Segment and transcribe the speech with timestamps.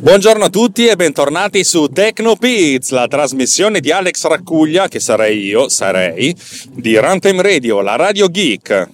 [0.00, 5.68] Buongiorno a tutti e bentornati su TechnoPiz, la trasmissione di Alex Raccuglia, che sarei io,
[5.68, 6.32] sarei,
[6.70, 8.88] di Runtime Radio, la radio geek.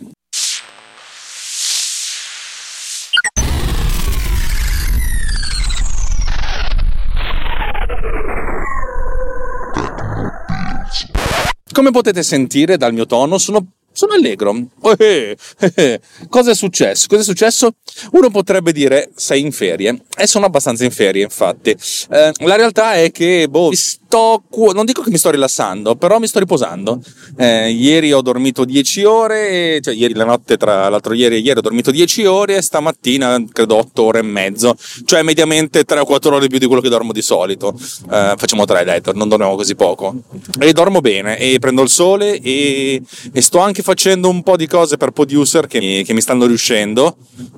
[11.70, 14.54] Come potete sentire dal mio tono, sono sono allegro.
[14.98, 16.00] Eh, eh, eh.
[16.28, 17.06] Cosa è successo?
[17.08, 17.76] Cosa è successo?
[18.10, 21.70] Uno potrebbe dire sei in ferie e sono abbastanza in ferie, infatti.
[21.70, 23.70] Eh, la realtà è che, boh,
[24.14, 27.00] sto, non dico che mi sto rilassando, però mi sto riposando.
[27.36, 31.58] Eh, ieri ho dormito 10 ore, cioè ieri la notte tra l'altro ieri e ieri
[31.58, 36.04] ho dormito 10 ore e stamattina credo 8 ore e mezzo, cioè mediamente 3 o
[36.04, 37.74] 4 ore più di quello che dormo di solito.
[38.10, 40.14] Eh, facciamo 3 dai, non dormiamo così poco.
[40.60, 44.68] E dormo bene e prendo il sole e, e sto anche facendo un po' di
[44.68, 47.16] cose per producer che mi, che mi stanno riuscendo,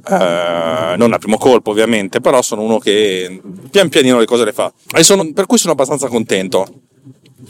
[0.08, 4.52] eh, non a primo colpo ovviamente, però sono uno che pian pianino le cose le
[4.52, 4.72] fa.
[5.00, 6.45] Sono, per cui sono abbastanza contento.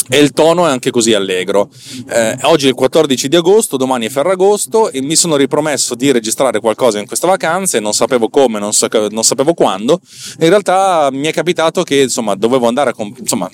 [0.08, 1.68] E il tono è anche così allegro.
[2.08, 6.12] Eh, oggi è il 14 di agosto, domani è Ferragosto e mi sono ripromesso di
[6.12, 10.00] registrare qualcosa in queste vacanze, non sapevo come, non, so, non sapevo quando.
[10.40, 12.92] In realtà mi è capitato che insomma dovevo andare a.
[12.92, 13.50] Comp- insomma,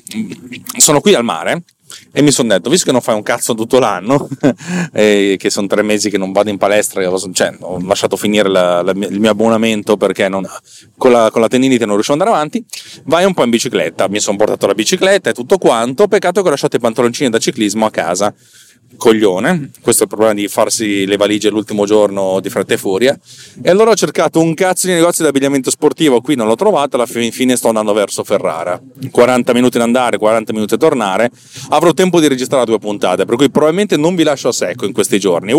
[0.78, 1.64] sono qui al mare
[2.12, 4.28] e mi sono detto, visto che non fai un cazzo tutto l'anno,
[4.92, 8.82] e che sono tre mesi che non vado in palestra, cioè, ho lasciato finire la,
[8.82, 10.46] la, il mio abbonamento perché non,
[10.96, 12.64] con, la, con la tendinite non riuscivo ad andare avanti,
[13.04, 14.08] vai un po' in bicicletta.
[14.08, 17.38] Mi sono portato la bicicletta e tutto quanto, peccato che ho lasciato i pantaloncini da
[17.38, 18.34] ciclismo a casa
[18.96, 23.18] coglione, questo è il problema di farsi le valigie l'ultimo giorno di fretta e furia.
[23.62, 26.96] E allora ho cercato un cazzo di negozio di abbigliamento sportivo, qui non l'ho trovato,
[26.96, 28.80] alla fine sto andando verso Ferrara.
[29.10, 31.30] 40 minuti ad andare, 40 minuti a tornare.
[31.70, 34.92] Avrò tempo di registrare due puntate, per cui probabilmente non vi lascio a secco in
[34.92, 35.52] questi giorni.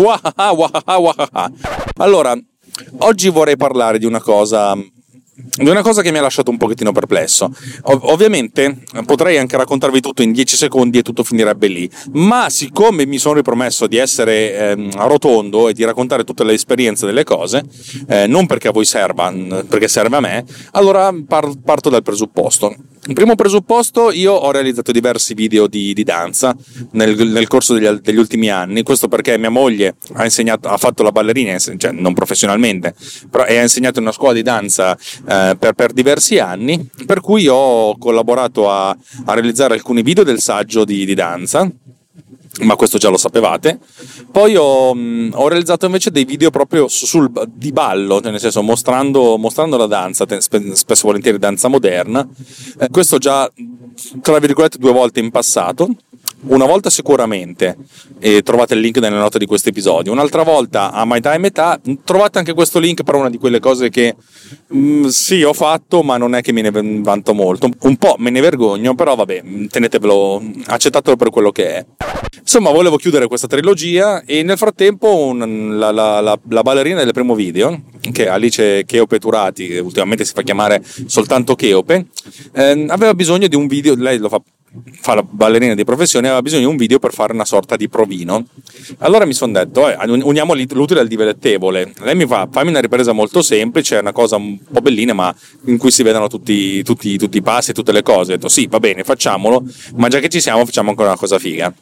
[1.96, 2.38] Allora,
[2.98, 4.76] oggi vorrei parlare di una cosa
[5.36, 7.50] di una cosa che mi ha lasciato un pochettino perplesso.
[7.82, 13.04] Ov- ovviamente potrei anche raccontarvi tutto in 10 secondi e tutto finirebbe lì, ma siccome
[13.06, 17.64] mi sono ripromesso di essere ehm, rotondo e di raccontare tutte le esperienze delle cose,
[18.08, 19.32] eh, non perché a voi serva,
[19.68, 22.74] perché serve a me, allora par- parto dal presupposto.
[23.06, 26.56] Il primo presupposto, io ho realizzato diversi video di, di danza
[26.92, 31.02] nel, nel corso degli, degli, ultimi anni, questo perché mia moglie ha, insegnato, ha fatto
[31.02, 32.94] la ballerina, cioè non professionalmente,
[33.30, 37.46] però ha insegnato in una scuola di danza eh, per, per, diversi anni, per cui
[37.46, 41.70] ho collaborato a, a realizzare alcuni video del saggio di, di danza
[42.62, 43.78] ma questo già lo sapevate.
[44.30, 49.36] Poi ho, mm, ho realizzato invece dei video proprio sul, di ballo, nel senso mostrando,
[49.36, 52.26] mostrando la danza, spesso volentieri danza moderna.
[52.78, 53.50] Eh, questo già,
[54.20, 55.88] tra virgolette, due volte in passato
[56.46, 57.76] una volta sicuramente,
[58.18, 61.80] e trovate il link nelle note di questo episodio, un'altra volta a My Time Metà,
[62.04, 64.14] trovate anche questo link per una di quelle cose che
[64.68, 68.16] mh, mm, sì ho fatto ma non è che me ne vanto molto, un po'
[68.18, 71.86] me ne vergogno, però vabbè, tenetevelo, accettatelo per quello che è.
[72.40, 77.12] Insomma, volevo chiudere questa trilogia e nel frattempo un, la, la, la, la, ballerina del
[77.12, 77.80] primo video,
[78.12, 82.06] che Alice Cheope Turati, che ultimamente si fa chiamare soltanto Cheope,
[82.52, 84.40] eh, aveva bisogno di un video, lei lo fa
[85.00, 87.88] fa la ballerina di professione aveva bisogno di un video per fare una sorta di
[87.88, 88.44] provino.
[88.98, 93.12] Allora mi sono detto eh, uniamo l'utile al dilettevole lei mi fa fammi una ripresa
[93.12, 95.34] molto semplice una cosa un po' bellina ma
[95.66, 98.32] in cui si vedono tutti, tutti, tutti i passi e tutte le cose.
[98.32, 99.64] Ho detto sì va bene facciamolo
[99.96, 101.72] ma già che ci siamo facciamo ancora una cosa figa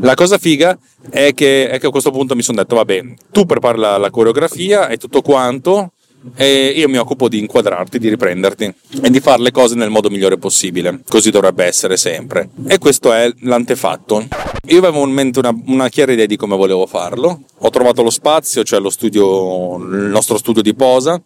[0.00, 0.78] la cosa figa
[1.10, 4.10] è che, è che a questo punto mi sono detto vabbè tu prepari la, la
[4.10, 5.92] coreografia e tutto quanto
[6.34, 10.10] e io mi occupo di inquadrarti, di riprenderti e di fare le cose nel modo
[10.10, 11.00] migliore possibile.
[11.08, 12.48] Così dovrebbe essere sempre.
[12.66, 14.26] E questo è l'antefatto.
[14.68, 17.42] Io avevo in mente una, una chiara idea di come volevo farlo.
[17.58, 21.22] Ho trovato lo spazio, cioè lo studio, il nostro studio di posa,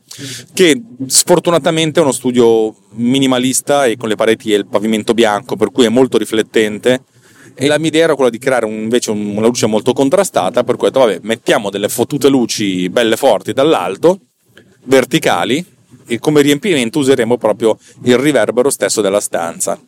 [0.52, 5.70] che sfortunatamente è uno studio minimalista e con le pareti e il pavimento bianco, per
[5.70, 7.04] cui è molto riflettente
[7.60, 10.76] e la mia idea era quella di creare un, invece una luce molto contrastata per
[10.76, 14.18] cui ho detto vabbè mettiamo delle fottute luci belle forti dall'alto
[14.84, 15.62] verticali
[16.10, 19.80] e come riempimento useremo proprio il riverbero stesso della stanza.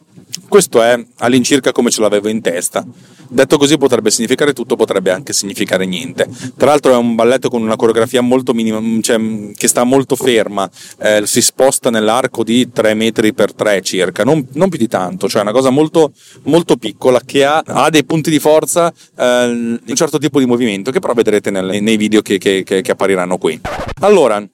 [0.49, 2.87] Questo è all'incirca come ce l'avevo in testa.
[3.29, 6.29] Detto così potrebbe significare tutto, potrebbe anche significare niente.
[6.57, 9.19] Tra l'altro è un balletto con una coreografia molto minima, cioè,
[9.55, 14.47] che sta molto ferma, eh, si sposta nell'arco di 3 metri per 3 circa, non,
[14.53, 18.31] non più di tanto, cioè una cosa molto, molto piccola che ha, ha, dei punti
[18.31, 22.37] di forza eh, un certo tipo di movimento che però vedrete nel, nei video che,
[22.39, 23.59] che, che, che appariranno qui.
[24.01, 24.47] Allora,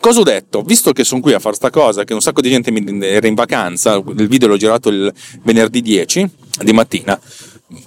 [0.00, 0.62] Cosa ho detto?
[0.62, 2.72] Visto che sono qui a fare sta cosa, che un sacco di gente
[3.06, 5.12] era in vacanza, il video l'ho girato il
[5.42, 6.30] venerdì 10
[6.62, 7.18] di mattina,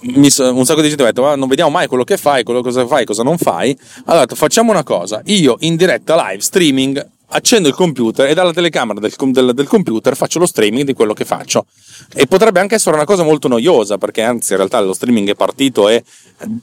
[0.02, 2.60] un sacco di gente mi ha detto ma non vediamo mai quello che fai, quello
[2.60, 3.76] cosa fai, cosa non fai.
[4.04, 9.00] Allora facciamo una cosa, io in diretta live streaming accendo il computer e dalla telecamera
[9.00, 11.66] del, del, del, computer faccio lo streaming di quello che faccio.
[12.14, 15.34] E potrebbe anche essere una cosa molto noiosa, perché anzi in realtà lo streaming è
[15.34, 16.02] partito e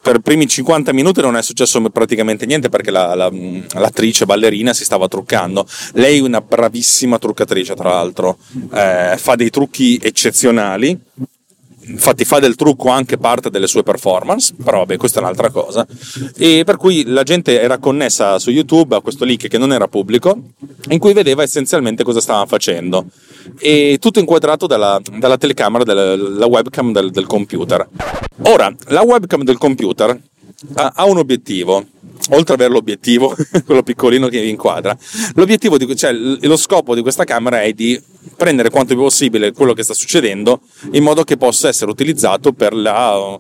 [0.01, 4.73] per i primi 50 minuti non è successo praticamente niente perché la, la, l'attrice ballerina
[4.73, 5.65] si stava truccando.
[5.93, 8.37] Lei è una bravissima truccatrice, tra l'altro,
[8.73, 10.99] eh, fa dei trucchi eccezionali
[11.87, 15.85] infatti fa del trucco anche parte delle sue performance, però vabbè, questa è un'altra cosa.
[16.37, 19.87] E per cui la gente era connessa su YouTube a questo link che non era
[19.87, 20.37] pubblico,
[20.89, 23.05] in cui vedeva essenzialmente cosa stavano facendo.
[23.59, 27.87] E tutto inquadrato dalla, dalla telecamera, dalla webcam del, del, computer.
[28.43, 30.19] Ora, la webcam del computer
[30.75, 31.85] ha, ha un obiettivo
[32.29, 34.97] oltre ad avere l'obiettivo, quello piccolino che vi inquadra,
[35.35, 38.01] l'obiettivo di, cioè lo scopo di questa camera è di
[38.35, 40.61] prendere quanto più possibile quello che sta succedendo
[40.91, 43.37] in modo che possa essere utilizzato per la,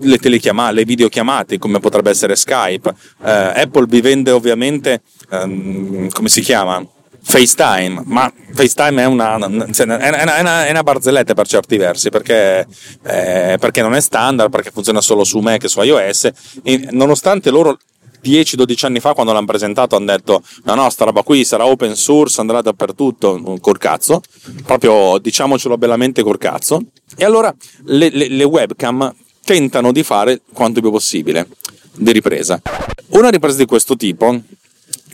[0.00, 2.94] le telechiamate, le videochiamate come potrebbe essere Skype.
[3.24, 6.84] Eh, Apple vi vende ovviamente, ehm, come si chiama?
[7.22, 9.38] FaceTime, ma FaceTime è una,
[9.72, 12.66] cioè, è una, è una barzelletta per certi versi perché,
[13.04, 16.30] eh, perché, non è standard, perché funziona solo su Mac e su iOS,
[16.62, 17.78] e nonostante loro
[18.22, 21.96] 10-12 anni fa quando l'hanno presentato hanno detto no no sta roba qui sarà open
[21.96, 23.58] source andrà dappertutto.
[23.60, 24.20] Col cazzo.
[24.64, 26.80] Proprio diciamocelo bellamente col cazzo.
[27.16, 31.48] E allora le, le, le webcam tentano di fare quanto più possibile
[31.94, 32.60] di ripresa.
[33.08, 34.38] Una ripresa di questo tipo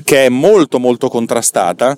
[0.05, 1.97] che è molto molto contrastata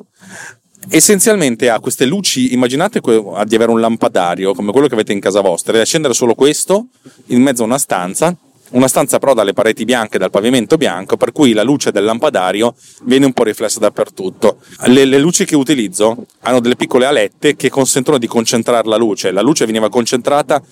[0.90, 5.40] essenzialmente ha queste luci immaginate di avere un lampadario come quello che avete in casa
[5.40, 6.86] vostra e accendere solo questo
[7.26, 8.34] in mezzo a una stanza
[8.70, 12.74] una stanza però dalle pareti bianche dal pavimento bianco, per cui la luce del lampadario
[13.02, 14.58] viene un po' riflessa dappertutto.
[14.86, 19.30] Le, le, luci che utilizzo hanno delle piccole alette che consentono di concentrare la luce.
[19.30, 20.62] La luce veniva concentrata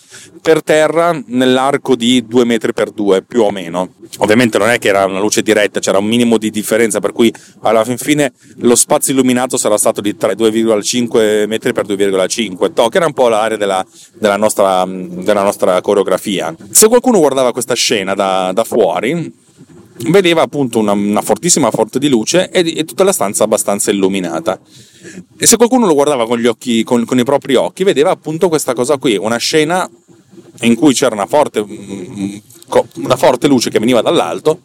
[0.43, 3.95] per terra nell'arco di 2 metri per 2, più o meno.
[4.19, 7.33] Ovviamente non è che era una luce diretta, c'era un minimo di differenza, per cui
[7.63, 12.97] alla fin fine lo spazio illuminato sarà stato di 2,5 metri per 2,5, to, che
[12.97, 13.85] era un po' l'area della,
[14.15, 16.55] della, nostra, della nostra coreografia.
[16.71, 19.33] Se qualcuno guardava questa scena, scena da, da fuori,
[20.09, 24.59] vedeva appunto una, una, fortissima fonte di luce e, e, tutta la stanza abbastanza illuminata.
[25.39, 28.75] E se qualcuno lo guardava con, occhi, con, con, i propri occhi, vedeva appunto questa
[28.75, 29.89] cosa qui, una scena
[30.61, 31.65] in cui c'era una forte,
[32.95, 34.61] una forte luce che veniva dall'alto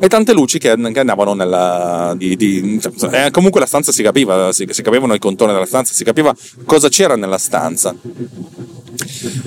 [0.00, 2.14] e tante luci che, andavano nella.
[2.16, 5.94] Di, di, cioè, comunque la stanza si capiva, si, si capivano i contorni della stanza,
[5.94, 6.34] si capiva
[6.64, 7.94] cosa c'era nella stanza.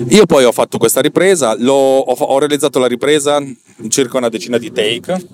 [0.08, 4.58] Io poi ho fatto questa ripresa, ho, ho, realizzato la ripresa in circa una decina
[4.58, 5.26] di take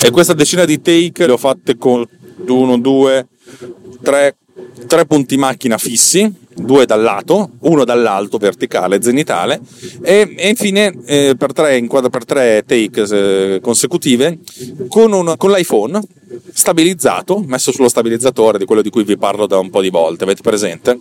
[0.00, 2.06] e questa decina di take le ho fatte con
[2.46, 3.26] uno, due,
[4.02, 4.36] tre,
[4.86, 9.60] tre punti macchina fissi, due dal lato, uno dall'alto verticale, zenitale
[10.02, 14.38] e, e infine eh, per, tre, per tre take eh, consecutive
[14.88, 16.00] con, un, con l'iPhone
[16.52, 20.24] stabilizzato, messo sullo stabilizzatore di quello di cui vi parlo da un po' di volte,
[20.24, 21.00] avete presente?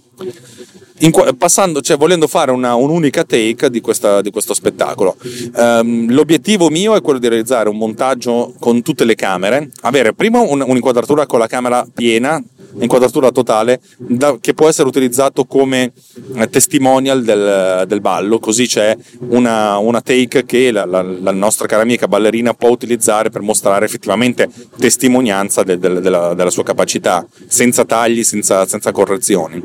[1.00, 5.18] in, passando, cioè volendo fare una, un'unica take di, questa, di questo spettacolo.
[5.56, 10.40] Um, l'obiettivo mio è quello di realizzare un montaggio con tutte le camere, avere prima
[10.40, 12.42] un, un'inquadratura con la camera piena
[12.80, 15.92] inquadratura totale da, che può essere utilizzato come
[16.36, 18.96] eh, testimonial del, del, ballo, così c'è
[19.30, 23.86] una, una take che la, la, la, nostra cara amica ballerina può utilizzare per mostrare
[23.86, 29.62] effettivamente testimonianza de, de, della, della, sua capacità, senza tagli, senza, senza correzioni.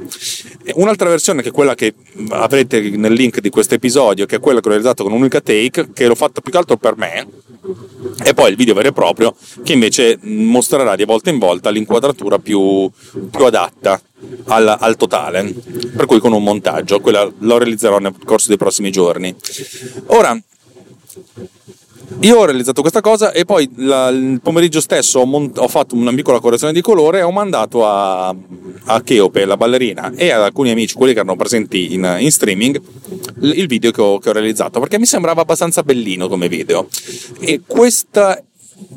[0.75, 1.95] Un'altra versione che è quella che
[2.31, 5.90] avrete nel link di questo episodio, che è quella che ho realizzato con un'unica take,
[5.92, 7.26] che l'ho fatto più che altro per me,
[8.25, 12.38] e poi il video vero e proprio che invece mostrerà di volta in volta l'inquadratura
[12.38, 12.90] più,
[13.31, 14.00] più adatta
[14.47, 15.54] al, al, totale,
[15.97, 19.35] per cui con un montaggio, quella lo realizzerò nel corso dei prossimi giorni.
[20.07, 20.37] Ora,
[22.21, 25.95] io ho realizzato questa cosa e poi la, il pomeriggio stesso ho, mont- ho, fatto
[25.95, 30.42] una piccola correzione di colore e ho mandato a, a Cheope, la ballerina, e ad
[30.42, 32.81] alcuni amici, quelli che erano presenti in, in streaming,
[33.40, 36.88] il video che ho, che ho realizzato perché mi sembrava abbastanza bellino come video.
[37.40, 38.42] E questa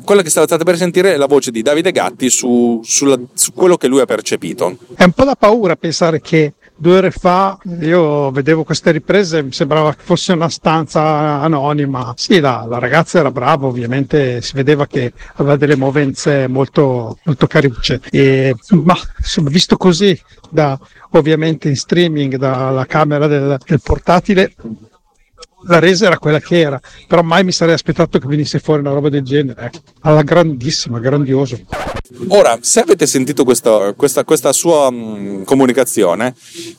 [0.04, 3.76] quella che state per sentire è la voce di Davide Gatti su, sulla, su, quello
[3.76, 4.76] che lui ha percepito.
[4.94, 9.52] È un po' da paura pensare che due ore fa io vedevo queste riprese, mi
[9.52, 11.02] sembrava che fosse una stanza
[11.40, 12.12] anonima.
[12.16, 17.46] Sì, la, la ragazza era brava, ovviamente si vedeva che aveva delle movenze molto, molto
[17.46, 18.00] carucce.
[18.10, 20.78] E, ma insomma, visto così, da,
[21.10, 24.54] ovviamente in streaming dalla camera del, del portatile,
[25.66, 28.92] la resa era quella che era, però mai mi sarei aspettato che venisse fuori una
[28.92, 29.66] roba del genere.
[29.66, 29.78] Ecco.
[30.00, 31.58] Alla grandissima, grandioso.
[32.28, 36.34] Ora, se avete sentito questa, questa, questa sua mh, mm, comunicazione,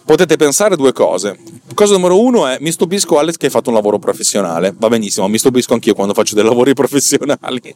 [0.06, 1.38] potete pensare due cose.
[1.74, 4.74] Cosa numero uno è: mi stupisco, Alex, che hai fatto un lavoro professionale.
[4.78, 7.76] Va benissimo, mi stupisco anch'io quando faccio dei lavori professionali.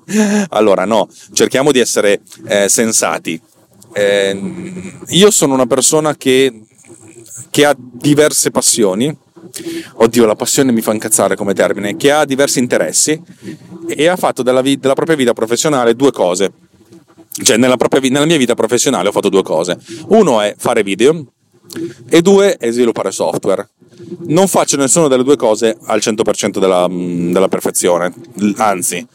[0.50, 3.40] allora, no, cerchiamo di essere eh, sensati.
[3.94, 4.40] Eh,
[5.08, 6.62] io sono una persona che,
[7.50, 9.16] che ha diverse passioni
[9.94, 13.22] oddio, la passione mi fa incazzare come termine, che ha diversi interessi
[13.88, 16.52] e ha fatto della, vi- della propria vita professionale due cose.
[17.32, 19.78] Cioè, nella, propria, nella mia vita professionale ho fatto due cose.
[20.08, 21.26] Uno è fare video
[22.10, 23.70] e due è sviluppare software.
[24.28, 28.14] Non faccio nessuna delle due cose al 100% della, della perfezione,
[28.58, 29.06] anzi,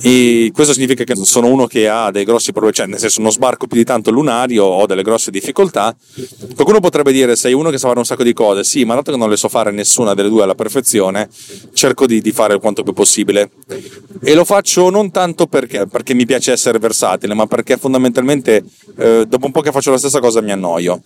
[0.00, 3.30] e questo significa che sono uno che ha dei grossi problemi, cioè nel senso non
[3.30, 5.94] sbarco più di tanto lunario, ho delle grosse difficoltà.
[6.54, 9.12] Qualcuno potrebbe dire sei uno che sa fare un sacco di cose, sì, ma dato
[9.12, 11.28] che non le so fare nessuna delle due alla perfezione,
[11.72, 13.50] cerco di, di fare il quanto più possibile.
[14.22, 18.64] E lo faccio non tanto perché, perché mi piace essere versatile, ma perché fondamentalmente
[18.96, 21.02] eh, dopo un po' che faccio la stessa cosa mi annoio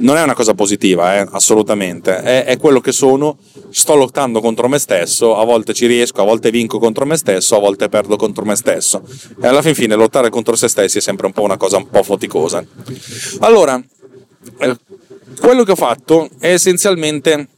[0.00, 3.38] non è una cosa positiva, eh, assolutamente, è, è, quello che sono,
[3.70, 7.56] sto lottando contro me stesso, a volte ci riesco, a volte vinco contro me stesso,
[7.56, 8.27] a volte perdo contro me stesso
[9.40, 11.88] e alla fin fine lottare contro se stessi è sempre un po' una cosa un
[11.88, 12.64] po' faticosa.
[13.40, 13.80] Allora,
[14.58, 14.76] eh,
[15.40, 17.48] quello che ho fatto è essenzialmente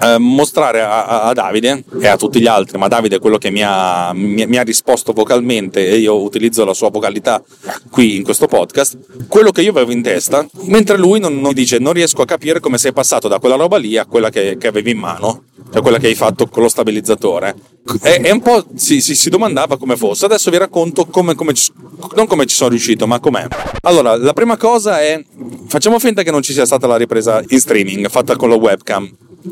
[0.00, 3.62] eh, mostrare a, Davide e a tutti gli altri, ma Davide è quello che mi
[3.64, 7.42] ha, mi ha, risposto vocalmente e io utilizzo la sua vocalità
[7.90, 8.98] qui in questo podcast,
[9.28, 12.60] quello che io avevo in testa, mentre lui non, non dice non riesco a capire
[12.60, 15.82] come sei passato da quella roba lì a quella che, che avevi in mano, cioè
[15.82, 17.54] quella che hai fatto con lo stabilizzatore.
[18.02, 21.54] E, e un po' si, si, si, domandava come fosse, adesso vi racconto come, come
[21.54, 21.72] ci,
[22.14, 23.46] non come ci sono riuscito, ma com'è.
[23.82, 25.22] Allora, la prima cosa è,
[25.66, 29.10] facciamo finta che non ci sia stata la ripresa in streaming fatta con la webcam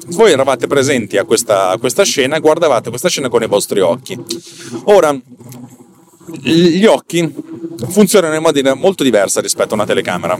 [0.08, 3.80] voi eravate presenti a questa, a questa scena e guardavate questa scena con i vostri
[3.80, 4.18] occhi.
[4.84, 5.18] Ora,
[6.40, 7.32] gli occhi
[7.88, 10.38] funzionano in maniera molto diversa rispetto a una telecamera,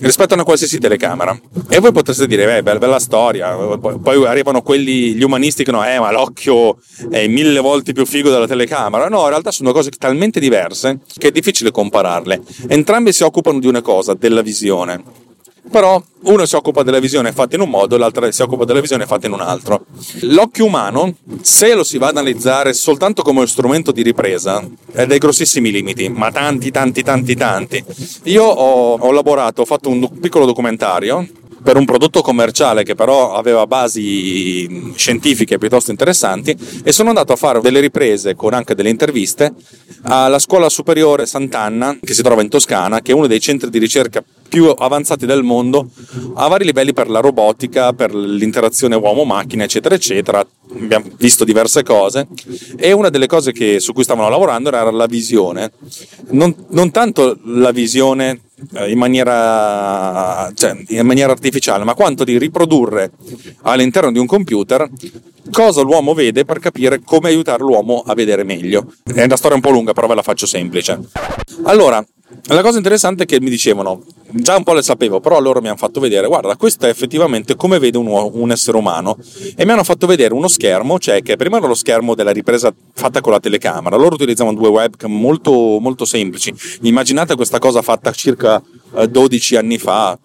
[0.00, 1.38] rispetto a una qualsiasi telecamera.
[1.68, 5.86] E voi potreste dire, beh, bella, bella storia, poi arrivano quelli, gli umanisti che no,
[5.86, 6.78] eh, ma l'occhio
[7.10, 9.08] è mille volte più figo della telecamera.
[9.08, 12.40] No, in realtà sono cose talmente diverse che è difficile compararle.
[12.68, 15.28] Entrambi si occupano di una cosa, della visione
[15.70, 19.06] però uno si occupa della visione fatta in un modo, l'altro si occupa della visione
[19.06, 19.86] fatta in un altro.
[20.22, 25.18] L'occhio umano, se lo si va ad analizzare soltanto come strumento di ripresa, ha dei
[25.18, 27.84] grossissimi limiti, ma tanti, tanti, tanti, tanti.
[28.24, 31.26] Io ho, ho lavorato, ho fatto un piccolo documentario
[31.62, 37.36] per un prodotto commerciale che però aveva basi scientifiche piuttosto interessanti e sono andato a
[37.36, 39.52] fare delle riprese con anche delle interviste
[40.02, 43.78] alla scuola superiore Sant'Anna che si trova in Toscana che è uno dei centri di
[43.78, 45.88] ricerca più avanzati del mondo
[46.34, 50.44] a vari livelli per la robotica, per l'interazione uomo-macchina, eccetera, eccetera.
[50.72, 52.26] Abbiamo visto diverse cose
[52.76, 55.72] e una delle cose che, su cui stavano lavorando era la visione.
[56.30, 58.40] Non, non tanto la visione
[58.74, 63.12] eh, in maniera, cioè, in maniera artificiale, ma quanto di riprodurre
[63.62, 64.90] all'interno di un computer
[65.50, 68.92] cosa l'uomo vede per capire come aiutare l'uomo a vedere meglio.
[69.04, 70.98] È una storia un po' lunga, però ve la faccio semplice.
[71.64, 72.04] Allora,
[72.44, 75.68] la cosa interessante è che mi dicevano, già un po' le sapevo, però loro mi
[75.68, 79.16] hanno fatto vedere, guarda, questo è effettivamente come vede un, un, essere umano.
[79.56, 82.72] E mi hanno fatto vedere uno schermo, cioè che prima era lo schermo della ripresa
[82.92, 86.54] fatta con la telecamera, loro utilizzavano due webcam molto, molto semplici.
[86.82, 88.62] Immaginate questa cosa fatta circa
[89.08, 90.18] 12 eh, anni fa,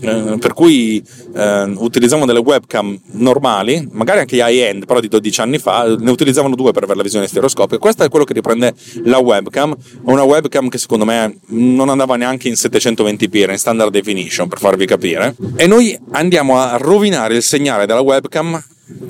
[0.00, 1.02] eh, per cui
[1.34, 6.54] eh, utilizzavano delle webcam normali, magari anche high-end, però di 12 anni fa, ne utilizzavano
[6.54, 7.78] due per avere la visione stereoscopica.
[7.78, 8.74] Questo è quello che riprende
[9.04, 13.90] la webcam, una webcam che secondo me non andava neanche in 720p, era in standard
[13.90, 15.34] definition, per farvi capire.
[15.56, 18.62] E noi andiamo a rovinare il segnale della webcam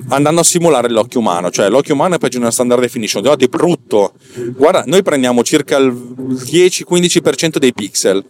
[0.09, 3.49] andando a simulare l'occhio umano, cioè l'occhio umano è peggio di una standard definition, di
[3.49, 4.15] brutto.
[4.57, 8.25] Guarda, noi prendiamo circa il 10-15% dei pixel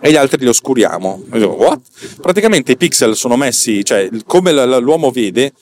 [0.00, 1.22] e gli altri li oscuriamo.
[2.20, 5.52] Praticamente i pixel sono messi, cioè come l'uomo vede,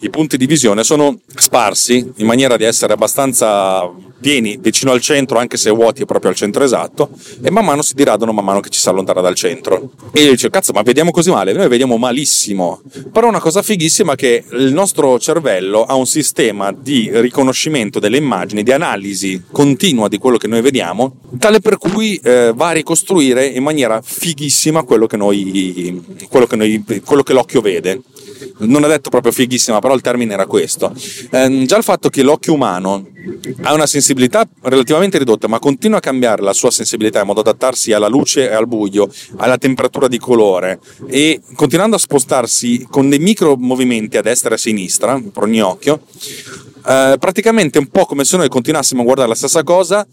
[0.00, 5.38] i punti di visione sono sparsi in maniera di essere abbastanza pieni vicino al centro,
[5.38, 7.10] anche se vuoti proprio al centro esatto,
[7.42, 9.92] e man mano si diradano man mano che ci si allontana dal centro.
[10.12, 11.52] E io dicevo, cazzo, ma vediamo così male?
[11.52, 12.82] Noi vediamo malissimo.
[13.10, 18.18] Però una cosa fighissima è che il nostro cervello ha un sistema di riconoscimento delle
[18.18, 22.72] immagini, di analisi continua di quello che noi vediamo, tale per cui eh, va a
[22.72, 28.02] ricostruire in maniera fighissima quello che, noi, quello che, noi, quello che l'occhio vede
[28.58, 30.92] non è detto proprio fighissima, però il termine era questo.
[31.30, 33.08] Eh, già il fatto che l'occhio umano
[33.62, 37.50] ha una sensibilità relativamente ridotta, ma continua a cambiare la sua sensibilità in modo da
[37.50, 43.08] adattarsi alla luce e al buio, alla temperatura di colore e continuando a spostarsi con
[43.08, 46.02] dei micro movimenti a destra e a sinistra per ogni occhio,
[46.86, 50.06] eh, praticamente un po' come se noi continuassimo a guardare la stessa cosa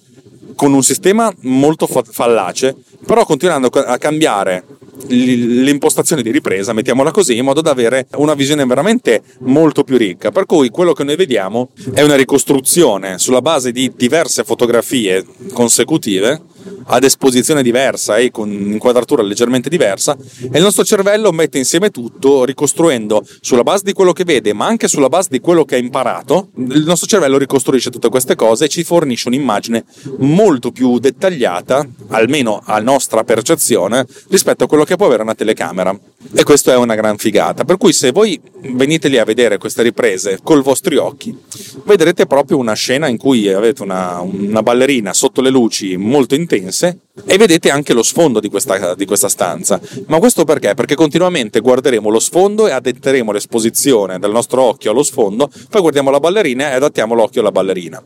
[0.56, 4.64] con un sistema molto fallace, però continuando a cambiare
[5.08, 10.32] l'impostazione di ripresa, mettiamola così, in modo da avere una visione veramente molto più ricca.
[10.32, 16.42] Per cui quello che noi vediamo è una ricostruzione sulla base di diverse fotografie consecutive
[16.86, 20.16] ad esposizione diversa e con inquadratura leggermente diversa
[20.52, 24.66] e il nostro cervello mette insieme tutto ricostruendo sulla base di quello che vede ma
[24.66, 26.50] anche sulla base di quello che ha imparato.
[26.56, 29.84] Il nostro cervello ricostruisce tutte queste cose e ci fornisce un'immagine
[30.20, 35.98] molto più dettagliata almeno a nostra percezione rispetto a quello che può avere una telecamera.
[36.34, 37.64] E questo è una gran figata.
[37.64, 41.36] Per cui se voi venite lì a vedere queste riprese col vostri occhi
[41.84, 46.96] vedrete proprio una scena in cui avete una, una ballerina sotto le luci molto fängelse
[47.26, 49.80] e vedete anche lo sfondo di questa, di questa, stanza.
[50.08, 50.74] Ma questo perché?
[50.74, 56.10] Perché continuamente guarderemo lo sfondo e adatteremo l'esposizione del nostro occhio allo sfondo, poi guardiamo
[56.10, 58.02] la ballerina e adattiamo l'occhio alla ballerina.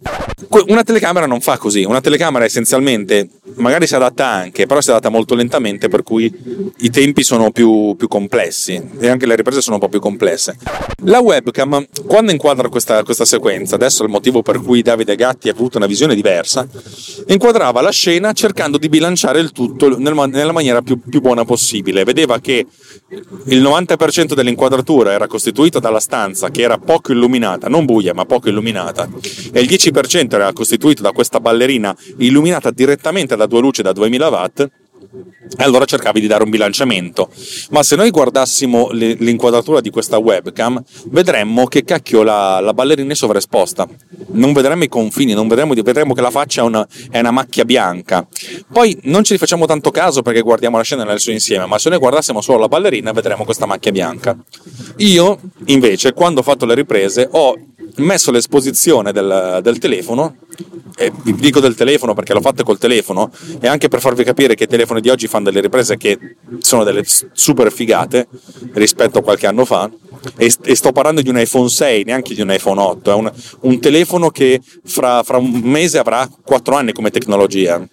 [0.67, 5.09] Una telecamera non fa così, una telecamera essenzialmente magari si adatta anche, però si adatta
[5.09, 6.31] molto lentamente, per cui
[6.77, 10.57] i tempi sono più, più complessi e anche le riprese sono un po' più complesse.
[11.05, 15.49] La webcam, quando inquadra questa, questa sequenza, adesso è il motivo per cui Davide Gatti
[15.49, 16.67] ha avuto una visione diversa,
[17.27, 19.00] inquadrava la scena cercando di bilanciare
[19.39, 22.03] il tutto nella maniera più, più buona possibile.
[22.03, 22.65] Vedeva che
[23.45, 28.49] il 90% dell'inquadratura era costituito dalla stanza che era poco illuminata, non buia ma poco
[28.49, 29.09] illuminata,
[29.51, 34.29] e il 10% era costituito da questa ballerina illuminata direttamente da due luci da 2000
[34.29, 34.69] watt
[35.57, 37.29] allora cercavi di dare un bilanciamento.
[37.71, 43.15] Ma se noi guardassimo l'inquadratura di questa webcam, vedremmo che cacchio la, la ballerina è
[43.15, 43.87] sovraesposta.
[44.33, 47.65] Non vedremo i confini, non vedremo, vedremo che la faccia è una, è una, macchia
[47.65, 48.25] bianca.
[48.71, 51.89] Poi non ci facciamo tanto caso perché guardiamo la scena nel suo insieme, ma se
[51.89, 54.37] noi guardassimo solo la ballerina vedremo questa macchia bianca.
[54.97, 57.57] Io, invece, quando ho fatto le riprese, ho
[57.97, 60.35] messo l'esposizione del, del telefono
[60.95, 64.55] e vi dico del telefono perché l'ho fatta col telefono e anche per farvi capire
[64.55, 66.17] che i telefoni di oggi fanno delle riprese che
[66.59, 68.27] sono delle super figate
[68.73, 69.89] rispetto a qualche anno fa
[70.37, 73.31] e, e sto parlando di un iPhone 6 neanche di un iPhone 8 è un,
[73.61, 77.83] un telefono che fra, fra un mese avrà 4 anni come tecnologia.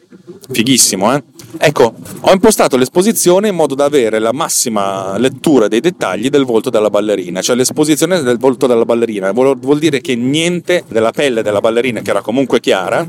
[0.51, 1.23] Fighissimo eh
[1.61, 6.71] Ecco, ho impostato l'esposizione in modo da avere la massima lettura dei dettagli del volto
[6.71, 9.33] della ballerina, cioè l'esposizione del volto della ballerina.
[9.33, 13.05] Vuol, vuol dire che niente della pelle della ballerina, che era comunque chiara,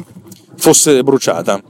[0.58, 1.62] fosse bruciata.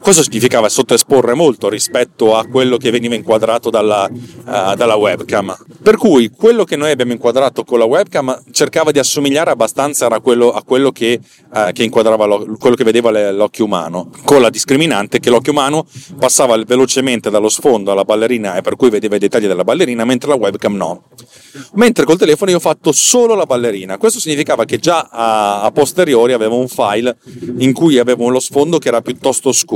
[0.00, 5.56] Questo significava sottoesporre molto rispetto a quello che veniva inquadrato dalla, uh, dalla, webcam.
[5.82, 10.20] Per cui quello che noi abbiamo inquadrato con la webcam cercava di assomigliare abbastanza a
[10.20, 11.18] quello, a quello che,
[11.52, 15.52] uh, che, inquadrava lo, quello che vedeva le, l'occhio umano, con la discriminante che l'occhio
[15.52, 15.84] umano
[16.18, 20.28] passava velocemente dallo sfondo alla ballerina e per cui vedeva i dettagli della ballerina, mentre
[20.28, 21.04] la webcam no.
[21.74, 23.98] Mentre col telefono io ho fatto solo la ballerina.
[23.98, 27.16] Questo significava che già a, a posteriori avevo un file
[27.58, 29.70] in cui avevo lo sfondo che era piuttosto scuro.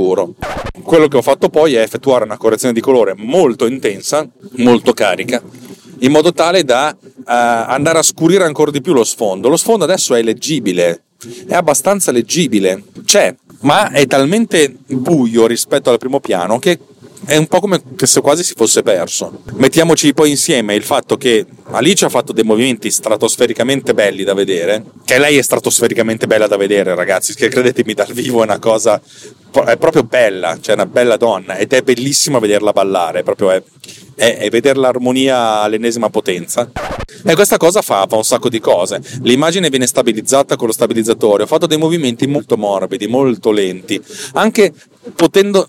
[0.83, 5.41] Quello che ho fatto poi è effettuare una correzione di colore molto intensa, molto carica,
[5.99, 9.49] in modo tale da uh, andare a scurire ancora di più lo sfondo.
[9.49, 11.03] Lo sfondo adesso è leggibile,
[11.47, 16.79] è abbastanza leggibile, c'è, ma è talmente buio rispetto al primo piano che
[17.25, 19.41] è un po' come se quasi si fosse perso.
[19.53, 24.83] Mettiamoci poi insieme il fatto che Alice ha fatto dei movimenti stratosfericamente belli da vedere,
[25.03, 29.01] che lei è stratosfericamente bella da vedere, ragazzi, che credetemi dal vivo è una cosa
[29.65, 33.63] è proprio bella, cioè una bella donna ed è bellissimo vederla ballare, proprio è,
[34.17, 36.69] è, è vedere l'armonia all'ennesima potenza.
[37.23, 38.99] E questa cosa fa, fa, un sacco di cose.
[39.21, 41.43] L'immagine viene stabilizzata con lo stabilizzatore.
[41.43, 44.01] Ho fatto dei movimenti molto morbidi, molto lenti,
[44.33, 44.73] anche
[45.15, 45.67] potendo,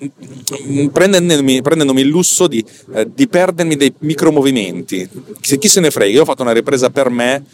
[0.93, 5.09] prendendomi, prendendomi il lusso di, eh, di perdermi dei micromovimenti.
[5.41, 7.45] Chi se ne frega, io ho fatto una ripresa per me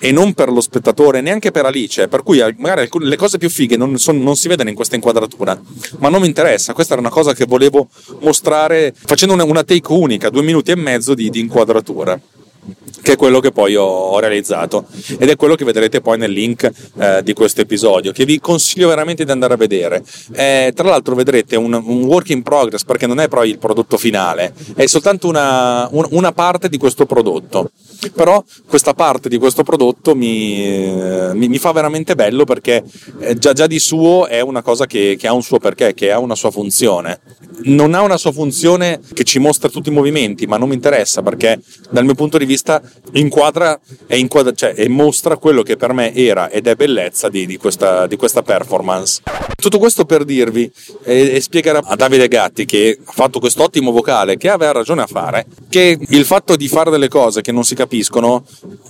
[0.00, 3.76] e non per lo spettatore, neanche per Alice, per cui magari le cose più fighe
[3.76, 5.60] non, son, non, si vedono in questa inquadratura,
[5.98, 7.88] ma non mi interessa, questa era una cosa che volevo
[8.20, 12.18] mostrare facendo una, una take unica, due minuti e mezzo di, di inquadratura.
[13.02, 14.86] Che è quello che poi ho, realizzato.
[15.18, 18.88] Ed è quello che vedrete poi nel link eh, di questo episodio che vi consiglio
[18.88, 20.02] veramente di andare a vedere.
[20.32, 23.96] Eh, tra l'altro vedrete un, un, work in progress perché non è poi il prodotto
[23.96, 27.70] finale è soltanto una, un, una parte di questo prodotto.
[28.14, 32.82] Però questa parte di questo prodotto mi, eh, mi, mi fa veramente bello perché
[33.20, 36.10] eh, già, già, di suo è una cosa che, che ha un suo perché che
[36.10, 37.20] ha una sua funzione.
[37.62, 41.22] Non ha una sua funzione che ci mostra tutti i movimenti ma non mi interessa
[41.22, 42.49] perché dal mio punto di vista
[43.12, 47.46] inquadra e, inquadra, cioè, e mostra quello che per me era ed è bellezza di,
[47.46, 49.22] di, questa, di questa, performance.
[49.60, 50.70] Tutto questo per dirvi
[51.04, 55.02] e, e, spiegare a Davide Gatti che ha fatto questo ottimo vocale, che aveva ragione
[55.02, 58.44] a fare, che il fatto di fare delle cose che non si capiscono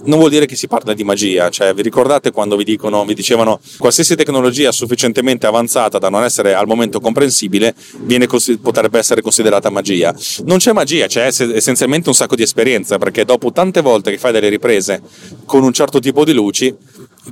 [0.05, 1.49] non vuol dire che si parla di magia.
[1.51, 6.55] Cioè, vi ricordate quando vi, dicono, vi dicevano qualsiasi tecnologia sufficientemente avanzata da non essere
[6.55, 8.27] al momento comprensibile viene,
[8.61, 10.15] potrebbe essere considerata magia.
[10.45, 14.33] Non c'è magia, c'è essenzialmente un sacco di esperienza perché dopo tante volte che fai
[14.33, 15.01] delle riprese
[15.45, 16.75] con un certo tipo di luci,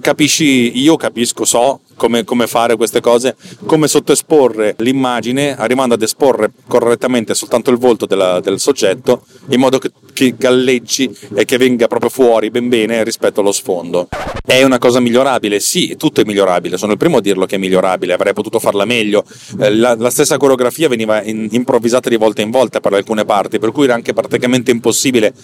[0.01, 6.53] capisci, io capisco, so come, come, fare queste cose, come sottoesporre l'immagine arrivando ad esporre
[6.66, 11.88] correttamente soltanto il volto della, del soggetto in modo che, che, galleggi e che venga
[11.88, 14.09] proprio fuori ben bene rispetto allo sfondo.
[14.44, 15.61] È una cosa migliorabile?
[15.61, 18.85] Sì, tutto è migliorabile, sono il primo a dirlo che è migliorabile, avrei potuto farla
[18.85, 19.24] meglio.
[19.61, 23.59] Eh, la, la stessa coreografia veniva in, improvvisata di volta in volta per alcune parti,
[23.59, 25.35] per cui era anche praticamente impossibile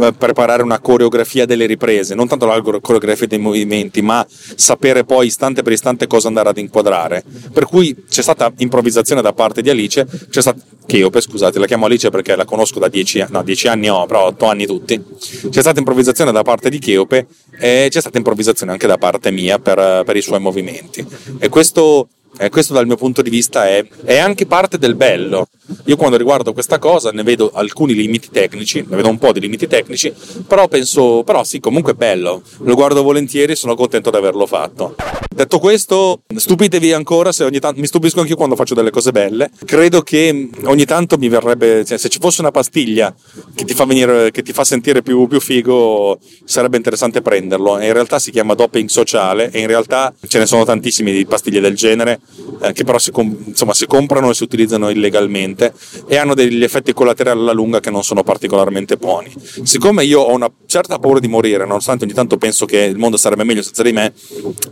[0.00, 5.26] eh, preparare una coreografia delle riprese, non tanto la coreografia dei movimenti, ma sapere poi
[5.26, 7.24] istante per istante cosa andare ad inquadrare.
[7.52, 11.86] Per cui c'è stata improvvisazione da parte di Alice, c'è stata Cheope, scusate, la chiamo
[11.86, 15.02] Alice perché la conosco da dieci anni, no, dieci anni ho, però otto anni tutti.
[15.48, 17.26] C'è stata improvvisazione da parte di Cheope
[17.58, 21.04] e c'è stata improvvisazione anche da parte mia per, per i suoi movimenti.
[21.38, 25.46] E questo e questo dal mio punto di vista è, è, anche parte del bello.
[25.86, 29.40] Io quando riguardo questa cosa ne vedo alcuni limiti tecnici, ne vedo un po' di
[29.40, 30.12] limiti tecnici,
[30.46, 32.42] però penso, però sì, comunque è bello.
[32.58, 34.94] Lo guardo volentieri e sono contento di averlo fatto.
[35.34, 39.10] Detto questo, stupitevi ancora se ogni tanto mi stupisco anche io quando faccio delle cose
[39.10, 39.50] belle.
[39.64, 43.12] Credo che ogni tanto mi verrebbe, cioè, se ci fosse una pastiglia
[43.52, 47.80] che ti fa, venire, che ti fa sentire più, più figo, sarebbe interessante prenderlo.
[47.80, 51.60] In realtà si chiama doping sociale e in realtà ce ne sono tantissime di pastiglie
[51.60, 52.20] del genere
[52.64, 55.72] eh, che però si, insomma, si, comprano e si utilizzano illegalmente
[56.06, 59.32] e hanno degli effetti collaterali alla lunga che non sono particolarmente buoni.
[59.62, 63.16] Siccome io ho una certa paura di morire, nonostante ogni tanto penso che il mondo
[63.16, 64.12] sarebbe meglio senza di me,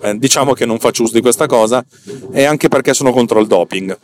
[0.03, 1.85] eh, diciamo che non faccio uso di questa cosa
[2.33, 3.99] e anche perché sono contro il doping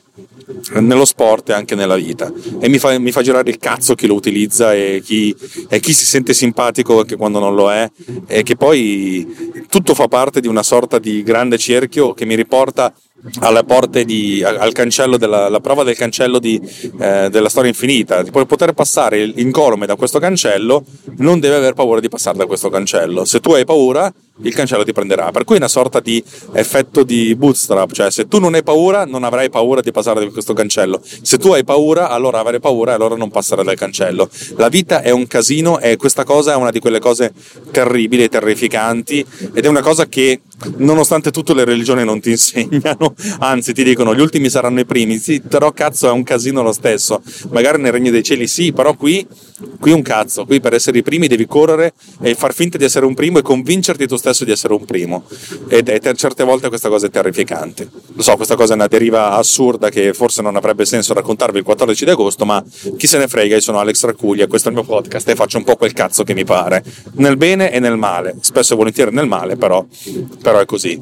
[0.73, 4.07] nello sport e anche nella vita e mi fa, mi fa girare il cazzo chi
[4.07, 5.35] lo utilizza e chi,
[5.69, 7.89] e chi, si sente simpatico anche quando non lo è
[8.27, 12.93] e che poi tutto fa parte di una sorta di grande cerchio che mi riporta
[14.05, 16.61] di, al cancello della la prova del cancello di,
[17.01, 18.23] eh, della storia infinita.
[18.23, 20.85] Per poter passare incolume da questo cancello,
[21.17, 23.25] non devi aver paura di passare da questo cancello.
[23.25, 25.31] Se tu hai paura, il cancello ti prenderà.
[25.31, 26.23] Per cui è una sorta di
[26.53, 30.31] effetto di bootstrap, cioè se tu non hai paura, non avrai paura di passare da
[30.31, 31.01] questo cancello.
[31.03, 34.29] Se tu hai paura, allora avrai paura e allora non passare dal cancello.
[34.57, 37.33] La vita è un casino e questa cosa è una di quelle cose
[37.71, 40.41] terribili, terrificanti ed è una cosa che
[40.77, 45.19] nonostante tutto le religioni non ti insegnano, anzi ti dicono gli ultimi saranno i primi,
[45.19, 47.23] sì, però cazzo è un casino lo stesso.
[47.51, 49.27] Magari nel regno dei cieli sì, però qui
[49.79, 53.07] qui un cazzo, qui per essere i primi devi correre e far finta di essere
[53.07, 55.25] un primo e convincerti tu stesso di essere un primo.
[55.69, 57.89] Ed è certe volte questa cosa è terrificante.
[58.15, 61.65] Lo so, questa cosa è una deriva assurda che forse non avrebbe senso raccontarvi il
[61.65, 62.63] 14 di agosto, ma
[62.97, 65.59] chi se ne frega, io sono Alex Racuglia, questo è il mio podcast e faccio
[65.59, 66.83] un po' quel cazzo che mi pare,
[67.15, 69.85] nel bene e nel male, spesso e volentieri nel male, però,
[70.43, 71.01] però è così.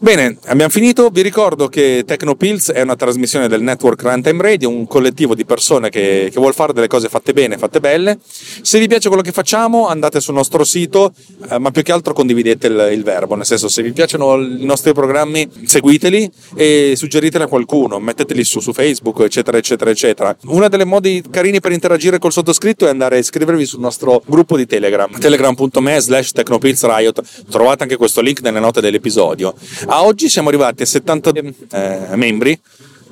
[0.00, 1.08] Bene, abbiamo finito.
[1.08, 5.88] Vi ricordo che Tecnopills è una trasmissione del network Runtime Radio, un collettivo di persone
[5.88, 8.18] che, che vuole fare delle cose fatte bene, fatte belle.
[8.22, 11.12] Se vi piace quello che facciamo, andate sul nostro sito,
[11.50, 13.34] eh, ma più che altro condividete il, il, verbo.
[13.34, 18.60] Nel senso, se vi piacciono i nostri programmi, seguiteli e suggeriteli a qualcuno, metteteli su,
[18.60, 20.36] su Facebook, eccetera, eccetera, eccetera.
[20.46, 24.56] Uno dei modi carini per interagire col sottoscritto è andare a iscrivervi sul nostro gruppo
[24.56, 27.22] di Telegram, telegram.me slash technopillsriot.
[27.50, 29.54] Trovate anche questo link nelle note dell'episodio.
[29.86, 31.32] A oggi siamo arrivati a 70
[31.70, 32.58] eh, membri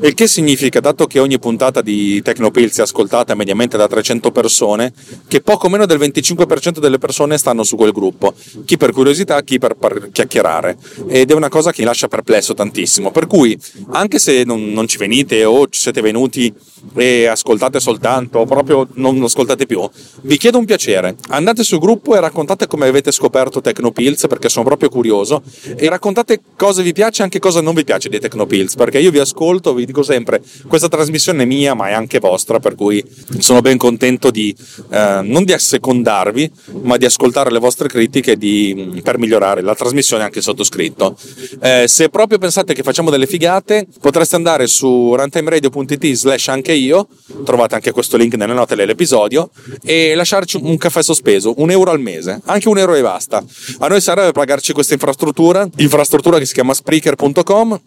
[0.00, 4.92] il che significa, dato che ogni puntata di Tecnopills è ascoltata mediamente da 300 persone,
[5.28, 9.58] che poco meno del 25% delle persone stanno su quel gruppo, chi per curiosità, chi
[9.58, 10.76] per, per chiacchierare.
[11.06, 13.12] Ed è una cosa che mi lascia perplesso tantissimo.
[13.12, 13.56] Per cui,
[13.90, 16.52] anche se non, non ci venite o ci siete venuti
[16.96, 19.88] e ascoltate soltanto o proprio non ascoltate più,
[20.22, 21.16] vi chiedo un piacere.
[21.28, 25.42] Andate sul gruppo e raccontate come avete scoperto Tecnopills, perché sono proprio curioso,
[25.76, 29.10] e raccontate cosa vi piace e anche cosa non vi piace di Tecnopills, perché io
[29.10, 32.74] vi ascolto, vi vi dico sempre, questa trasmissione è mia, ma è anche vostra, per
[32.74, 33.04] cui
[33.38, 34.54] sono ben contento di
[34.90, 36.50] eh, non di assecondarvi,
[36.82, 41.16] ma di ascoltare le vostre critiche di, per migliorare la trasmissione anche sottoscritto.
[41.60, 47.08] Eh, se proprio pensate che facciamo delle figate, potreste andare su runtimeradio.it slash anche io,
[47.44, 49.50] trovate anche questo link nelle note dell'episodio,
[49.84, 53.44] e lasciarci un caffè sospeso, un euro al mese, anche un euro e basta.
[53.78, 57.80] A noi serve pagarci questa infrastruttura, infrastruttura che si chiama Spreaker.com,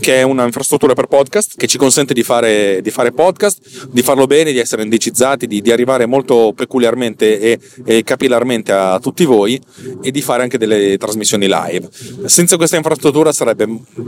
[0.00, 4.02] che è una infrastruttura per podcast, che ci consente di fare, di fare podcast, di
[4.02, 9.24] farlo bene, di essere indicizzati, di, di arrivare molto peculiarmente e, e capillarmente a tutti
[9.24, 9.60] voi
[10.02, 11.88] e di fare anche delle trasmissioni live.
[12.24, 13.66] Senza questa infrastruttura sarebbe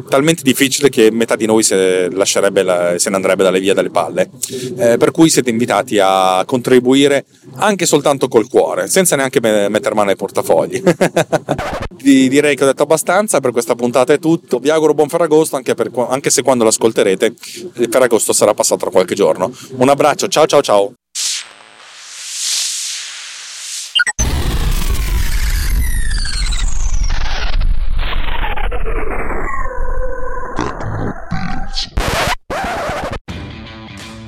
[0.08, 4.30] talmente difficile che metà di noi se, la, se ne andrebbe dalle vie dalle palle.
[4.76, 7.24] Eh, per cui siete invitati a contribuire
[7.56, 10.82] anche soltanto col cuore, senza neanche mettere mano ai portafogli.
[12.02, 14.58] direi che ho detto abbastanza, per questa puntata è tutto.
[14.58, 19.14] Vi auguro buon Ferragosto, anche, per, anche se quando l'ascolterete Ferragosto sarà passato tra qualche
[19.14, 19.52] giorno.
[19.76, 20.92] Un abbraccio, ciao ciao ciao!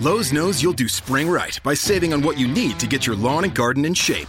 [0.00, 3.16] Lowe's knows you'll do spring right by saving on what you need to get your
[3.16, 4.28] lawn and garden in shape.